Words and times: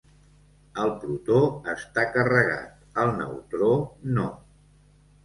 El 0.83 0.93
protó 1.01 1.41
està 1.73 2.05
carregat, 2.15 2.71
el 3.05 3.13
neutró 3.21 3.69
no. 4.17 4.27